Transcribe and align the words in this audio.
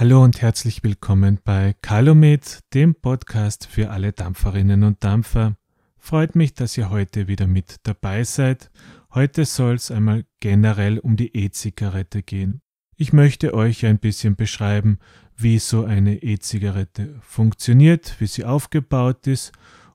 Hallo 0.00 0.22
und 0.22 0.42
herzlich 0.42 0.84
willkommen 0.84 1.40
bei 1.42 1.74
Calumet, 1.82 2.60
dem 2.72 2.94
Podcast 2.94 3.66
für 3.66 3.90
alle 3.90 4.12
Dampferinnen 4.12 4.84
und 4.84 5.02
Dampfer. 5.02 5.56
Freut 5.98 6.36
mich, 6.36 6.54
dass 6.54 6.78
ihr 6.78 6.88
heute 6.90 7.26
wieder 7.26 7.48
mit 7.48 7.78
dabei 7.82 8.22
seid. 8.22 8.70
Heute 9.12 9.44
soll 9.44 9.74
es 9.74 9.90
einmal 9.90 10.24
generell 10.38 11.00
um 11.00 11.16
die 11.16 11.36
E-Zigarette 11.36 12.22
gehen. 12.22 12.60
Ich 12.94 13.12
möchte 13.12 13.54
euch 13.54 13.84
ein 13.86 13.98
bisschen 13.98 14.36
beschreiben, 14.36 15.00
wie 15.36 15.58
so 15.58 15.84
eine 15.84 16.22
E-Zigarette 16.22 17.16
funktioniert, 17.20 18.20
wie 18.20 18.28
sie 18.28 18.44
aufgebaut 18.44 19.26
ist 19.26 19.50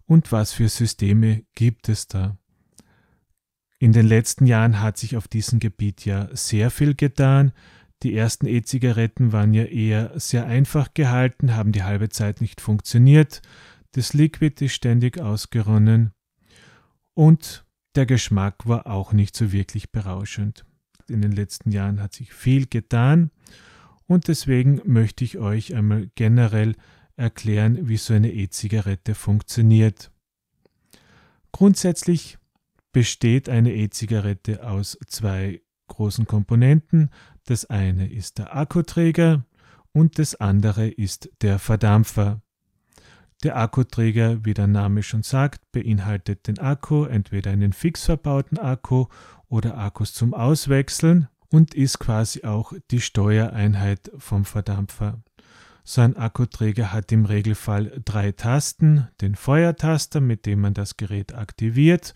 und 0.06 0.34
was 0.34 0.52
für 0.52 0.68
Systeme 0.68 1.46
gibt 1.56 1.88
es 1.88 2.10
da. 2.10 2.38
In 3.80 3.94
den 3.94 4.06
letzten 4.06 4.48
Jahren 4.48 4.82
hat 4.82 4.98
sich 4.98 5.16
auf 5.16 5.30
diesem 5.30 5.60
Gebiet 5.60 6.04
ja 6.04 6.28
sehr 6.34 6.72
viel 6.72 6.94
getan. 6.94 7.54
Die 8.04 8.16
ersten 8.16 8.48
E-Zigaretten 8.48 9.32
waren 9.32 9.54
ja 9.54 9.64
eher 9.64 10.12
sehr 10.20 10.46
einfach 10.46 10.94
gehalten, 10.94 11.56
haben 11.56 11.72
die 11.72 11.84
halbe 11.84 12.10
Zeit 12.10 12.42
nicht 12.42 12.60
funktioniert. 12.60 13.42
Das 13.94 14.14
Liquid 14.14 14.64
ist 14.66 14.74
ständig 14.74 15.20
ausgeronnen 15.20 16.12
und 17.14 17.66
der 17.96 18.06
Geschmack 18.06 18.68
war 18.68 18.88
auch 18.88 19.14
nicht 19.14 19.38
so 19.38 19.54
wirklich 19.54 19.92
berauschend. 19.92 20.66
In 21.08 21.22
den 21.22 21.32
letzten 21.32 21.72
Jahren 21.72 22.02
hat 22.02 22.14
sich 22.14 22.34
viel 22.34 22.66
getan 22.66 23.32
und 24.06 24.28
deswegen 24.28 24.82
möchte 24.84 25.24
ich 25.24 25.38
euch 25.38 25.74
einmal 25.74 26.10
generell 26.16 26.76
erklären, 27.16 27.88
wie 27.88 27.98
so 27.98 28.14
eine 28.14 28.34
E-Zigarette 28.34 29.16
funktioniert. 29.16 30.12
Grundsätzlich 31.54 32.38
besteht 32.92 33.48
eine 33.48 33.74
E-Zigarette 33.74 34.68
aus 34.68 34.98
zwei 35.08 35.62
großen 35.88 36.26
Komponenten. 36.26 37.12
Das 37.46 37.66
eine 37.66 38.10
ist 38.10 38.38
der 38.38 38.56
Akkuträger 38.56 39.44
und 39.92 40.18
das 40.18 40.36
andere 40.36 40.88
ist 40.88 41.30
der 41.42 41.60
Verdampfer. 41.60 42.42
Der 43.44 43.58
Akkuträger, 43.58 44.46
wie 44.46 44.54
der 44.54 44.68
Name 44.68 45.04
schon 45.04 45.24
sagt, 45.24 45.70
beinhaltet 45.74 46.48
den 46.48 46.60
Akku, 46.60 47.04
entweder 47.04 47.52
einen 47.52 47.74
fix 47.74 48.06
verbauten 48.06 48.58
Akku 48.58 49.08
oder 49.50 49.78
Akkus 49.78 50.14
zum 50.14 50.34
Auswechseln 50.34 51.28
und 51.50 51.74
ist 51.74 52.00
quasi 52.00 52.46
auch 52.46 52.72
die 52.90 53.02
Steuereinheit 53.02 54.10
vom 54.18 54.46
Verdampfer. 54.46 55.22
So 55.84 56.00
ein 56.00 56.16
Akkuträger 56.16 56.94
hat 56.94 57.12
im 57.12 57.26
Regelfall 57.26 58.02
drei 58.06 58.32
Tasten, 58.32 59.10
den 59.20 59.36
Feuertaster, 59.36 60.22
mit 60.22 60.46
dem 60.46 60.62
man 60.62 60.74
das 60.74 60.96
Gerät 60.96 61.36
aktiviert 61.36 62.14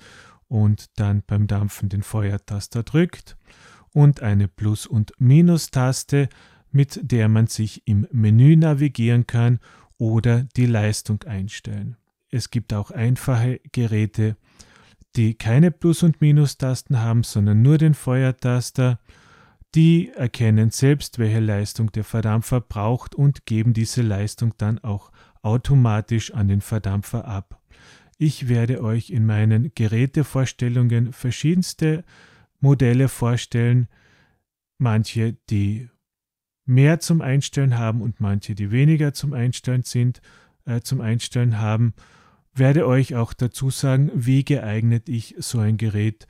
und 0.48 0.98
dann 0.98 1.22
beim 1.28 1.48
Dampfen 1.48 1.90
den 1.90 2.04
Feuertaster 2.04 2.84
drückt 2.84 3.38
und 3.98 4.22
eine 4.22 4.48
Plus- 4.48 4.86
und 4.86 5.14
Minus-Taste, 5.18 6.30
mit 6.72 7.00
der 7.02 7.30
man 7.30 7.48
sich 7.48 7.82
im 7.88 8.06
Menü 8.12 8.56
navigieren 8.56 9.26
kann 9.26 9.58
oder 9.98 10.44
die 10.56 10.68
Leistung 10.68 11.24
einstellen. 11.24 11.98
Es 12.30 12.52
gibt 12.52 12.76
auch 12.76 12.92
einfache 12.92 13.60
Geräte, 13.72 14.38
die 15.16 15.34
keine 15.34 15.72
Plus- 15.72 16.04
und 16.04 16.22
Minus-Tasten 16.22 17.00
haben, 17.00 17.24
sondern 17.24 17.64
nur 17.64 17.80
den 17.80 17.96
Feuertaster. 17.96 19.00
Die 19.74 20.10
erkennen 20.10 20.70
selbst, 20.70 21.18
welche 21.18 21.40
Leistung 21.40 21.92
der 21.92 22.04
Verdampfer 22.04 22.62
braucht 22.62 23.16
und 23.16 23.48
geben 23.48 23.74
diese 23.74 24.04
Leistung 24.04 24.54
dann 24.60 24.78
auch 24.78 25.12
automatisch 25.42 26.36
an 26.36 26.48
den 26.48 26.62
Verdampfer 26.62 27.28
ab. 27.28 27.60
Ich 28.20 28.48
werde 28.48 28.84
euch 28.84 29.10
in 29.10 29.26
meinen 29.26 29.72
Gerätevorstellungen 29.74 31.14
verschiedenste 31.14 32.04
Modelle 32.60 33.10
vorstellen, 33.10 33.88
manche, 34.78 35.38
die 35.50 35.90
mehr 36.66 37.00
zum 37.00 37.22
Einstellen 37.22 37.78
haben 37.78 38.02
und 38.02 38.20
manche, 38.20 38.56
die 38.56 38.72
weniger 38.72 39.14
zum 39.14 39.34
Einstellen 39.34 39.84
sind, 39.84 40.22
äh, 40.66 40.82
zum 40.82 41.02
Einstellen 41.02 41.60
haben, 41.60 41.94
werde 42.54 42.88
euch 42.88 43.16
auch 43.16 43.34
dazu 43.34 43.70
sagen, 43.70 44.12
wie 44.14 44.44
geeignet 44.44 45.10
ich 45.10 45.36
so 45.38 45.60
ein 45.60 45.78
Gerät 45.78 46.28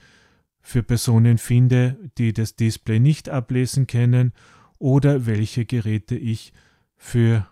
für 0.62 0.84
Personen 0.84 1.38
finde, 1.38 1.98
die 2.18 2.34
das 2.34 2.56
Display 2.56 3.00
nicht 3.00 3.30
ablesen 3.30 3.88
können 3.88 4.34
oder 4.78 5.26
welche 5.26 5.66
Geräte 5.66 6.16
ich 6.16 6.54
für 6.98 7.48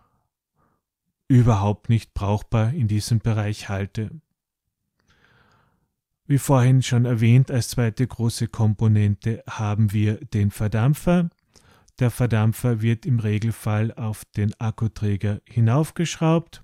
überhaupt 1.28 1.90
nicht 1.90 2.14
brauchbar 2.14 2.74
in 2.74 2.88
diesem 2.88 3.20
Bereich 3.20 3.70
halte. 3.70 4.12
Wie 6.28 6.40
vorhin 6.40 6.82
schon 6.82 7.06
erwähnt, 7.06 7.52
als 7.52 7.70
zweite 7.70 8.08
große 8.08 8.48
Komponente 8.48 9.44
haben 9.48 9.94
wir 9.94 10.16
den 10.16 10.50
Verdampfer. 10.50 11.30
Der 12.00 12.10
Verdampfer 12.10 12.82
wird 12.82 13.06
im 13.06 13.20
Regelfall 13.20 13.94
auf 13.94 14.26
den 14.36 14.54
Akkuträger 14.60 15.42
hinaufgeschraubt. 15.46 16.64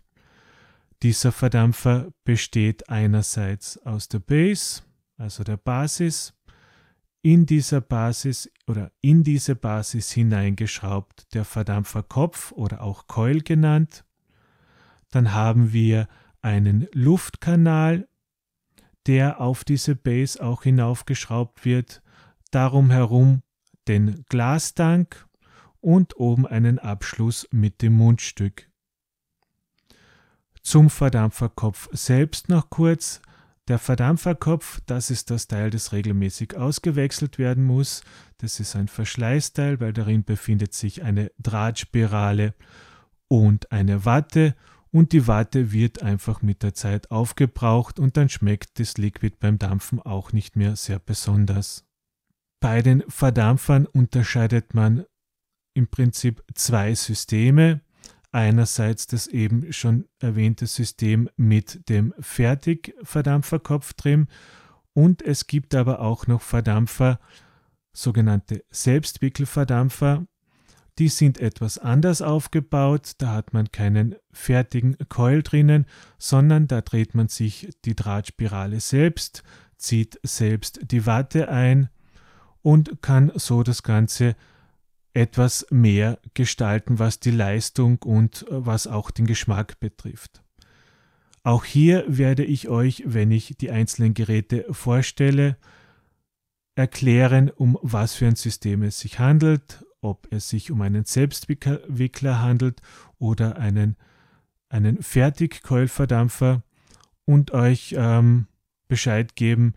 Dieser 1.03 1.31
Verdampfer 1.31 2.11
besteht 2.23 2.89
einerseits 2.89 3.77
aus 3.85 4.07
der 4.07 4.19
Base, 4.19 4.81
also 5.17 5.44
der 5.44 5.57
Basis, 5.57 6.33
in 7.21 7.45
dieser 7.45 7.81
Basis 7.81 8.50
oder 8.66 8.91
in 9.00 9.23
diese 9.23 9.55
Basis 9.55 10.11
hineingeschraubt 10.11 11.33
der 11.35 11.45
Verdampferkopf 11.45 12.51
oder 12.51 12.81
auch 12.81 13.05
Coil 13.05 13.41
genannt. 13.41 14.05
Dann 15.11 15.33
haben 15.33 15.71
wir 15.71 16.07
einen 16.41 16.88
Luftkanal, 16.94 18.07
der 19.07 19.41
auf 19.41 19.63
diese 19.63 19.95
Base 19.95 20.41
auch 20.44 20.63
hinaufgeschraubt 20.63 21.66
wird. 21.66 22.01
Darum 22.51 22.91
herum 22.91 23.41
den 23.88 24.23
Glastank 24.29 25.28
und 25.79 26.17
oben 26.17 26.45
einen 26.45 26.79
Abschluss 26.79 27.47
mit 27.51 27.81
dem 27.81 27.94
Mundstück. 27.94 28.69
Zum 30.62 30.89
Verdampferkopf 30.89 31.89
selbst 31.91 32.50
noch 32.50 32.69
kurz. 32.69 33.22
Der 33.67 33.79
Verdampferkopf, 33.79 34.81
das 34.85 35.09
ist 35.09 35.31
das 35.31 35.47
Teil, 35.47 35.69
das 35.69 35.91
regelmäßig 35.91 36.56
ausgewechselt 36.56 37.38
werden 37.39 37.63
muss. 37.63 38.01
Das 38.38 38.59
ist 38.59 38.75
ein 38.75 38.88
Verschleißteil, 38.88 39.79
weil 39.79 39.94
darin 39.94 40.23
befindet 40.23 40.73
sich 40.73 41.03
eine 41.03 41.31
Drahtspirale 41.39 42.53
und 43.28 43.72
eine 43.72 44.06
Watte 44.06 44.56
und 44.91 45.13
die 45.13 45.28
Watte 45.28 45.72
wird 45.72 46.03
einfach 46.03 46.41
mit 46.41 46.63
der 46.63 46.74
Zeit 46.74 47.12
aufgebraucht 47.12 48.00
und 48.00 48.18
dann 48.18 48.29
schmeckt 48.29 48.79
das 48.79 48.97
Liquid 48.97 49.38
beim 49.40 49.57
Dampfen 49.57 50.02
auch 50.02 50.34
nicht 50.34 50.56
mehr 50.56 50.75
sehr 50.75 51.00
besonders. 51.00 51.85
Bei 52.59 52.81
den 52.81 53.03
Verdampfern 53.07 53.85
unterscheidet 53.85 54.74
man 54.74 55.06
im 55.74 55.88
Prinzip 55.88 56.44
zwei 56.53 56.94
Systeme. 56.94 57.81
Einerseits 58.34 59.07
das 59.07 59.28
eben 59.28 59.74
schon 59.74 60.06
erwähnte 60.19 60.68
System 60.68 61.30
mit 61.35 61.90
dem 61.90 62.13
Fertigverdampferkopf 62.19 63.94
drin 63.94 64.27
und 64.94 65.21
es 65.21 65.48
gibt 65.48 65.75
aber 65.75 66.01
auch 66.01 66.27
noch 66.27 66.42
Verdampfer, 66.42 67.19
sogenannte 67.94 68.63
Selbstwickelverdampfer. 68.69 70.25
Die 70.99 71.09
sind 71.09 71.39
etwas 71.39 71.77
anders 71.77 72.21
aufgebaut, 72.21 73.13
da 73.17 73.33
hat 73.33 73.53
man 73.53 73.71
keinen 73.71 74.15
fertigen 74.31 74.97
Coil 75.09 75.41
drinnen, 75.41 75.85
sondern 76.17 76.67
da 76.67 76.81
dreht 76.81 77.15
man 77.15 77.27
sich 77.27 77.69
die 77.85 77.95
Drahtspirale 77.95 78.79
selbst, 78.79 79.43
zieht 79.77 80.19
selbst 80.23 80.79
die 80.83 81.05
Watte 81.05 81.49
ein 81.49 81.89
und 82.61 83.01
kann 83.01 83.31
so 83.35 83.63
das 83.63 83.83
Ganze 83.83 84.35
etwas 85.13 85.65
mehr 85.69 86.19
gestalten, 86.33 86.99
was 86.99 87.19
die 87.19 87.31
Leistung 87.31 87.97
und 87.99 88.43
äh, 88.43 88.65
was 88.65 88.88
auch 88.88 89.11
den 89.11 89.25
Geschmack 89.25 89.79
betrifft. 89.79 90.41
Auch 91.43 91.65
hier 91.65 92.05
werde 92.07 92.45
ich 92.45 92.69
euch, 92.69 93.03
wenn 93.05 93.31
ich 93.31 93.55
die 93.59 93.71
einzelnen 93.71 94.13
Geräte 94.13 94.65
vorstelle, 94.71 95.57
erklären, 96.75 97.49
um 97.49 97.77
was 97.81 98.13
für 98.13 98.27
ein 98.27 98.35
System 98.35 98.83
es 98.83 98.99
sich 98.99 99.19
handelt, 99.19 99.83
ob 100.01 100.27
es 100.31 100.50
sich 100.50 100.71
um 100.71 100.81
einen 100.81 101.06
Selbstwickler 101.06 102.42
handelt 102.42 102.81
oder 103.19 103.57
einen, 103.57 103.95
einen 104.69 105.01
Fertigkeulverdampfer 105.01 106.63
und 107.25 107.51
euch 107.51 107.95
ähm, 107.98 108.48
Bescheid 108.88 109.36
geben, 109.36 109.75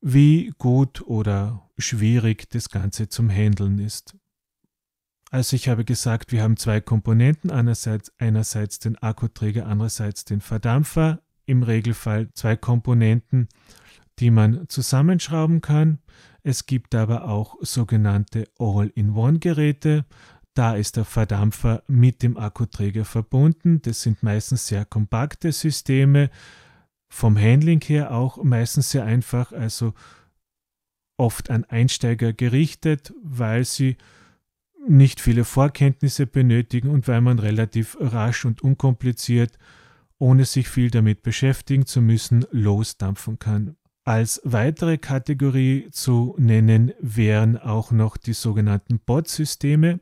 wie 0.00 0.52
gut 0.58 1.02
oder 1.02 1.68
schwierig 1.78 2.48
das 2.50 2.70
Ganze 2.70 3.08
zum 3.08 3.30
Handeln 3.30 3.78
ist. 3.78 4.16
Also 5.30 5.56
ich 5.56 5.68
habe 5.68 5.84
gesagt, 5.84 6.32
wir 6.32 6.42
haben 6.42 6.56
zwei 6.56 6.80
Komponenten, 6.80 7.50
einerseits, 7.50 8.12
einerseits 8.18 8.78
den 8.78 8.96
Akkuträger, 8.96 9.66
andererseits 9.66 10.24
den 10.24 10.40
Verdampfer, 10.40 11.20
im 11.46 11.62
Regelfall 11.62 12.32
zwei 12.32 12.56
Komponenten, 12.56 13.48
die 14.18 14.30
man 14.30 14.68
zusammenschrauben 14.68 15.60
kann. 15.60 15.98
Es 16.48 16.66
gibt 16.66 16.94
aber 16.94 17.24
auch 17.28 17.56
sogenannte 17.62 18.48
All-in-One-Geräte. 18.60 20.04
Da 20.54 20.76
ist 20.76 20.96
der 20.96 21.04
Verdampfer 21.04 21.82
mit 21.88 22.22
dem 22.22 22.36
Akkuträger 22.36 23.04
verbunden. 23.04 23.82
Das 23.82 24.02
sind 24.02 24.22
meistens 24.22 24.68
sehr 24.68 24.84
kompakte 24.84 25.50
Systeme, 25.50 26.30
vom 27.08 27.36
Handling 27.36 27.80
her 27.80 28.12
auch 28.12 28.44
meistens 28.44 28.92
sehr 28.92 29.04
einfach, 29.04 29.50
also 29.50 29.92
oft 31.16 31.50
an 31.50 31.64
Einsteiger 31.64 32.32
gerichtet, 32.32 33.12
weil 33.24 33.64
sie 33.64 33.96
nicht 34.86 35.20
viele 35.20 35.44
Vorkenntnisse 35.44 36.28
benötigen 36.28 36.90
und 36.90 37.08
weil 37.08 37.22
man 37.22 37.40
relativ 37.40 37.96
rasch 37.98 38.44
und 38.44 38.62
unkompliziert, 38.62 39.58
ohne 40.18 40.44
sich 40.44 40.68
viel 40.68 40.92
damit 40.92 41.24
beschäftigen 41.24 41.86
zu 41.86 42.00
müssen, 42.00 42.46
losdampfen 42.52 43.40
kann. 43.40 43.74
Als 44.06 44.40
weitere 44.44 44.98
Kategorie 44.98 45.88
zu 45.90 46.36
nennen 46.38 46.92
wären 47.00 47.58
auch 47.58 47.90
noch 47.90 48.16
die 48.16 48.34
sogenannten 48.34 49.00
Bot-Systeme. 49.00 49.98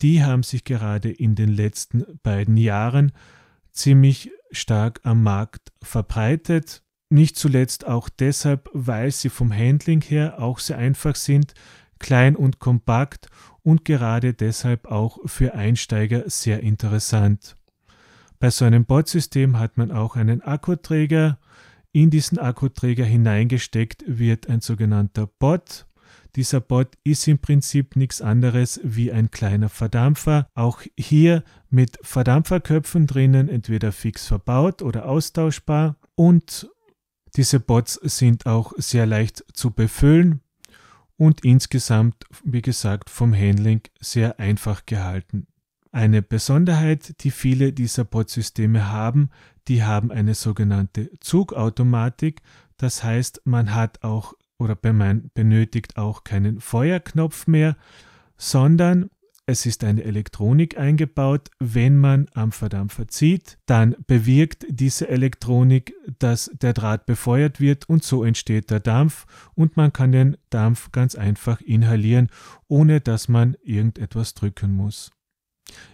Die 0.00 0.22
haben 0.22 0.44
sich 0.44 0.62
gerade 0.62 1.10
in 1.10 1.34
den 1.34 1.48
letzten 1.48 2.04
beiden 2.22 2.56
Jahren 2.56 3.10
ziemlich 3.72 4.30
stark 4.52 5.00
am 5.02 5.24
Markt 5.24 5.72
verbreitet. 5.82 6.84
Nicht 7.10 7.36
zuletzt 7.36 7.84
auch 7.84 8.08
deshalb, 8.08 8.70
weil 8.74 9.10
sie 9.10 9.28
vom 9.28 9.52
Handling 9.52 10.02
her 10.02 10.40
auch 10.40 10.60
sehr 10.60 10.78
einfach 10.78 11.16
sind, 11.16 11.54
klein 11.98 12.36
und 12.36 12.60
kompakt 12.60 13.26
und 13.64 13.84
gerade 13.84 14.34
deshalb 14.34 14.86
auch 14.86 15.18
für 15.24 15.54
Einsteiger 15.54 16.30
sehr 16.30 16.60
interessant. 16.60 17.56
Bei 18.38 18.50
so 18.50 18.64
einem 18.64 18.84
Bot-System 18.84 19.58
hat 19.58 19.78
man 19.78 19.90
auch 19.90 20.14
einen 20.14 20.42
Akkuträger. 20.42 21.40
In 21.92 22.08
diesen 22.08 22.38
Akkuträger 22.38 23.04
hineingesteckt 23.04 24.04
wird 24.06 24.48
ein 24.48 24.62
sogenannter 24.62 25.26
Bot. 25.26 25.86
Dieser 26.36 26.60
Bot 26.60 26.96
ist 27.04 27.28
im 27.28 27.38
Prinzip 27.38 27.96
nichts 27.96 28.22
anderes 28.22 28.80
wie 28.82 29.12
ein 29.12 29.30
kleiner 29.30 29.68
Verdampfer. 29.68 30.48
Auch 30.54 30.80
hier 30.98 31.44
mit 31.68 31.98
Verdampferköpfen 32.00 33.06
drinnen, 33.06 33.50
entweder 33.50 33.92
fix 33.92 34.26
verbaut 34.26 34.80
oder 34.80 35.06
austauschbar. 35.06 35.96
Und 36.14 36.70
diese 37.36 37.60
Bots 37.60 37.94
sind 38.02 38.46
auch 38.46 38.72
sehr 38.78 39.04
leicht 39.04 39.44
zu 39.52 39.70
befüllen 39.70 40.40
und 41.18 41.44
insgesamt, 41.44 42.24
wie 42.42 42.62
gesagt, 42.62 43.10
vom 43.10 43.34
Handling 43.34 43.82
sehr 44.00 44.40
einfach 44.40 44.86
gehalten. 44.86 45.46
Eine 45.92 46.22
Besonderheit, 46.22 47.22
die 47.22 47.30
viele 47.30 47.74
dieser 47.74 48.04
Botsysteme 48.04 48.90
haben, 48.90 49.28
die 49.68 49.84
haben 49.84 50.10
eine 50.10 50.34
sogenannte 50.34 51.10
Zugautomatik. 51.20 52.40
Das 52.78 53.04
heißt, 53.04 53.42
man 53.44 53.74
hat 53.74 54.02
auch 54.02 54.32
oder 54.58 54.74
benötigt 54.74 55.98
auch 55.98 56.24
keinen 56.24 56.60
Feuerknopf 56.60 57.46
mehr, 57.46 57.76
sondern 58.38 59.10
es 59.44 59.66
ist 59.66 59.84
eine 59.84 60.02
Elektronik 60.04 60.78
eingebaut. 60.78 61.50
Wenn 61.58 61.98
man 61.98 62.26
am 62.32 62.52
Verdampfer 62.52 63.08
zieht, 63.08 63.58
dann 63.66 63.94
bewirkt 64.06 64.64
diese 64.70 65.08
Elektronik, 65.08 65.94
dass 66.18 66.50
der 66.54 66.72
Draht 66.72 67.04
befeuert 67.04 67.60
wird 67.60 67.86
und 67.88 68.02
so 68.02 68.24
entsteht 68.24 68.70
der 68.70 68.80
Dampf 68.80 69.26
und 69.54 69.76
man 69.76 69.92
kann 69.92 70.12
den 70.12 70.38
Dampf 70.48 70.90
ganz 70.90 71.16
einfach 71.16 71.60
inhalieren, 71.60 72.28
ohne 72.66 73.02
dass 73.02 73.28
man 73.28 73.56
irgendetwas 73.62 74.32
drücken 74.32 74.72
muss. 74.72 75.10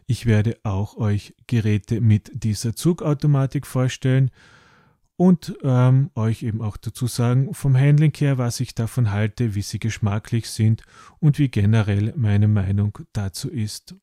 Ich 0.06 0.26
werde 0.26 0.58
auch 0.62 0.96
euch 0.96 1.34
Geräte 1.46 2.00
mit 2.00 2.30
dieser 2.34 2.74
Zugautomatik 2.74 3.66
vorstellen 3.66 4.30
und 5.16 5.56
ähm, 5.64 6.10
euch 6.14 6.44
eben 6.44 6.62
auch 6.62 6.76
dazu 6.76 7.06
sagen 7.08 7.52
vom 7.52 7.76
Handling 7.76 8.14
her, 8.16 8.38
was 8.38 8.60
ich 8.60 8.74
davon 8.74 9.10
halte, 9.10 9.54
wie 9.54 9.62
sie 9.62 9.80
geschmacklich 9.80 10.48
sind 10.48 10.84
und 11.18 11.38
wie 11.38 11.48
generell 11.48 12.14
meine 12.16 12.46
Meinung 12.46 12.98
dazu 13.12 13.50
ist. 13.50 13.96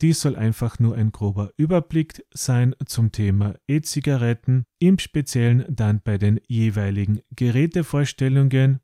Dies 0.00 0.20
soll 0.20 0.34
einfach 0.34 0.78
nur 0.78 0.96
ein 0.96 1.12
grober 1.12 1.52
Überblick 1.56 2.24
sein 2.32 2.74
zum 2.84 3.12
Thema 3.12 3.54
E-Zigaretten, 3.68 4.64
im 4.78 4.98
Speziellen 4.98 5.64
dann 5.68 6.00
bei 6.02 6.18
den 6.18 6.40
jeweiligen 6.48 7.20
Gerätevorstellungen. 7.30 8.80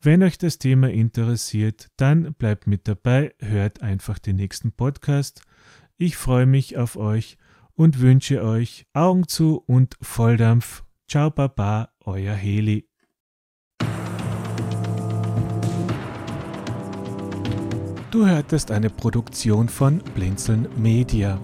Wenn 0.00 0.22
euch 0.22 0.38
das 0.38 0.58
Thema 0.58 0.90
interessiert, 0.90 1.88
dann 1.96 2.32
bleibt 2.34 2.68
mit 2.68 2.86
dabei, 2.86 3.34
hört 3.40 3.82
einfach 3.82 4.20
den 4.20 4.36
nächsten 4.36 4.70
Podcast. 4.70 5.42
Ich 5.96 6.16
freue 6.16 6.46
mich 6.46 6.78
auf 6.78 6.96
euch 6.96 7.36
und 7.74 7.98
wünsche 7.98 8.44
euch 8.44 8.86
Augen 8.92 9.26
zu 9.26 9.60
und 9.66 9.96
Volldampf. 10.00 10.84
Ciao, 11.08 11.30
Baba, 11.30 11.88
euer 12.04 12.34
Heli. 12.34 12.88
Du 18.12 18.24
hörtest 18.24 18.70
eine 18.70 18.90
Produktion 18.90 19.68
von 19.68 19.98
Blinzeln 20.14 20.68
Media. 20.76 21.40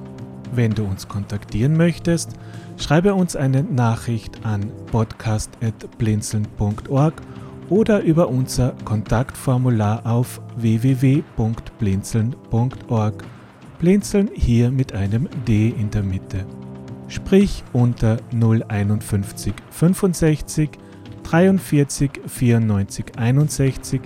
Wenn 0.53 0.71
du 0.71 0.85
uns 0.85 1.09
kontaktieren 1.09 1.77
möchtest, 1.77 2.35
schreibe 2.77 3.15
uns 3.15 3.35
eine 3.35 3.65
Nachricht 3.65 4.47
an 4.47 4.71
podcast.blinzeln.org 4.93 7.21
oder 7.71 8.03
über 8.03 8.29
unser 8.29 8.75
Kontaktformular 8.85 10.07
auf 10.07 10.41
www.blinzeln.org. 10.57 13.25
Blinzeln 13.79 14.29
hier 14.35 14.71
mit 14.71 14.93
einem 14.93 15.29
D 15.47 15.69
in 15.69 15.91
der 15.91 16.03
Mitte. 16.03 16.45
Sprich 17.09 17.65
unter 17.73 18.19
051 18.33 19.55
65 19.71 20.71
43 21.23 22.11
94 22.27 23.19
61 23.19 24.03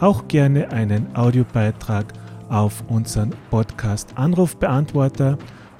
auch 0.00 0.26
gerne 0.28 0.70
einen 0.70 1.14
Audiobeitrag 1.14 2.06
auf 2.48 2.82
unseren 2.88 3.34
Podcast 3.50 4.16
Anrufbeantworter 4.16 5.36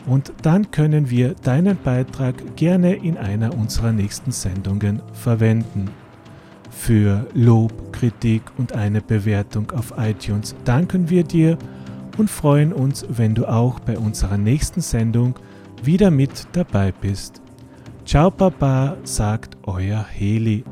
und 0.07 0.33
dann 0.43 0.71
können 0.71 1.11
wir 1.11 1.35
deinen 1.35 1.77
Beitrag 1.77 2.57
gerne 2.57 2.95
in 2.95 3.17
einer 3.17 3.55
unserer 3.55 3.93
nächsten 3.93 4.33
Sendungen 4.33 5.01
verwenden. 5.13 5.91
Für 6.73 7.27
Lob, 7.35 7.93
Kritik 7.93 8.43
und 8.59 8.73
eine 8.73 9.01
Bewertung 9.01 9.71
auf 9.71 9.95
iTunes 9.99 10.57
danken 10.65 11.09
wir 11.11 11.23
dir 11.23 11.57
und 12.19 12.29
freuen 12.29 12.73
uns, 12.73 13.07
wenn 13.09 13.35
du 13.35 13.47
auch 13.47 13.79
bei 13.81 13.97
unserer 13.97 14.37
nächsten 14.37 14.81
Sendung 14.81 15.35
wieder 15.85 16.11
mit 16.11 16.47
dabei 16.53 16.93
bist. 16.93 17.41
Ciao 18.05 18.31
Papa, 18.31 18.97
sagt 19.05 19.57
euer 19.63 20.05
Heli. 20.05 20.65